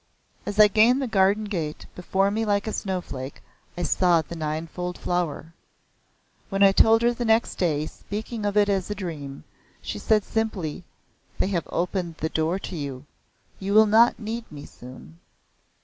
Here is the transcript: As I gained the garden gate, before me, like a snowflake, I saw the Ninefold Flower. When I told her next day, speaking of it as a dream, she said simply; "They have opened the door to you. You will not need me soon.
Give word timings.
As 0.47 0.59
I 0.59 0.67
gained 0.67 0.99
the 0.99 1.05
garden 1.07 1.43
gate, 1.43 1.85
before 1.93 2.31
me, 2.31 2.43
like 2.43 2.65
a 2.65 2.73
snowflake, 2.73 3.39
I 3.77 3.83
saw 3.83 4.23
the 4.23 4.35
Ninefold 4.35 4.97
Flower. 4.97 5.53
When 6.49 6.63
I 6.63 6.71
told 6.71 7.03
her 7.03 7.13
next 7.23 7.59
day, 7.59 7.85
speaking 7.85 8.43
of 8.43 8.57
it 8.57 8.67
as 8.67 8.89
a 8.89 8.95
dream, 8.95 9.43
she 9.79 9.99
said 9.99 10.23
simply; 10.25 10.83
"They 11.37 11.49
have 11.49 11.67
opened 11.71 12.15
the 12.17 12.29
door 12.29 12.57
to 12.57 12.75
you. 12.75 13.05
You 13.59 13.75
will 13.75 13.85
not 13.85 14.17
need 14.17 14.51
me 14.51 14.65
soon. 14.65 15.19